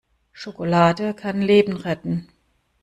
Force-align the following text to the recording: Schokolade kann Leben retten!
Schokolade 0.33 1.13
kann 1.13 1.43
Leben 1.43 1.73
retten! 1.75 2.27